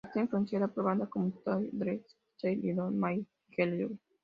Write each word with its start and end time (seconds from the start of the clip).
Está 0.03 0.19
influenciada 0.19 0.67
por 0.67 0.85
bandas 0.85 1.09
como 1.09 1.27
"Symphony 1.29 1.67
X", 1.67 1.71
Dream 1.79 2.01
Theater, 2.41 2.65
Iron 2.65 2.97
Maiden 2.99 3.27
y 3.51 3.55
Helloween. 3.61 3.99